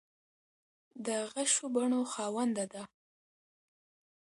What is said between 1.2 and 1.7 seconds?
غشو